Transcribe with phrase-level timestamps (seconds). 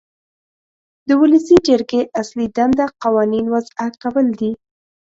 [1.07, 4.51] د ولسي جرګې اصلي دنده قوانین وضع کول دي.